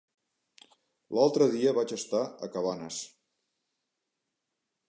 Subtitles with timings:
[1.17, 3.05] L'altre dia vaig estar a Cabanes.